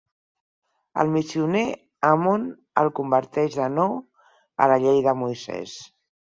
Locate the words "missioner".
1.15-1.65